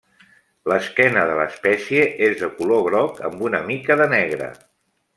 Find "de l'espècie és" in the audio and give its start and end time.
1.33-2.35